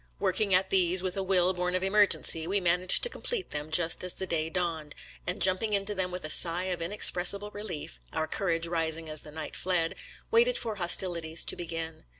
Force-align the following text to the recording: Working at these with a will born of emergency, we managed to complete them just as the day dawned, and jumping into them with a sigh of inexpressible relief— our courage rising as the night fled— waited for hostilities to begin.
Working 0.19 0.51
at 0.51 0.71
these 0.71 1.03
with 1.03 1.15
a 1.15 1.21
will 1.21 1.53
born 1.53 1.75
of 1.75 1.83
emergency, 1.83 2.47
we 2.47 2.59
managed 2.59 3.03
to 3.03 3.07
complete 3.09 3.51
them 3.51 3.69
just 3.69 4.03
as 4.03 4.13
the 4.15 4.25
day 4.25 4.49
dawned, 4.49 4.95
and 5.27 5.39
jumping 5.39 5.73
into 5.73 5.93
them 5.93 6.09
with 6.09 6.25
a 6.25 6.29
sigh 6.31 6.63
of 6.63 6.81
inexpressible 6.81 7.51
relief— 7.51 7.99
our 8.11 8.25
courage 8.25 8.65
rising 8.65 9.07
as 9.07 9.21
the 9.21 9.31
night 9.31 9.55
fled— 9.55 9.93
waited 10.31 10.57
for 10.57 10.77
hostilities 10.77 11.43
to 11.43 11.55
begin. 11.55 12.05